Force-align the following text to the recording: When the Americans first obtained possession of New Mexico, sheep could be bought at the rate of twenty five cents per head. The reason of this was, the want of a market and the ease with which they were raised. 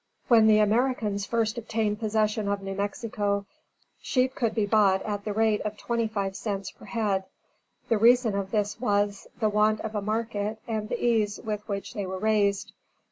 When 0.29 0.47
the 0.47 0.57
Americans 0.57 1.27
first 1.27 1.59
obtained 1.59 1.99
possession 1.99 2.47
of 2.47 2.63
New 2.63 2.73
Mexico, 2.73 3.45
sheep 4.01 4.33
could 4.33 4.55
be 4.55 4.65
bought 4.65 5.03
at 5.03 5.25
the 5.25 5.31
rate 5.31 5.61
of 5.61 5.77
twenty 5.77 6.07
five 6.07 6.35
cents 6.35 6.71
per 6.71 6.85
head. 6.85 7.25
The 7.87 7.99
reason 7.99 8.33
of 8.33 8.49
this 8.49 8.79
was, 8.79 9.27
the 9.39 9.47
want 9.49 9.79
of 9.81 9.93
a 9.93 10.01
market 10.01 10.57
and 10.67 10.89
the 10.89 10.99
ease 11.05 11.39
with 11.39 11.67
which 11.69 11.93
they 11.93 12.07
were 12.07 12.17
raised. 12.17 12.73